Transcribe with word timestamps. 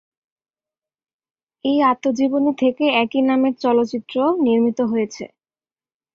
এই 1.65 1.77
আত্মজীবনী 1.83 2.51
থেকে 2.59 2.83
"একই 3.03 3.21
নামের 3.21 3.53
চলচ্চিত্র" 3.63 4.15
নির্মিত 4.45 4.79
হয়েছে। 4.91 5.23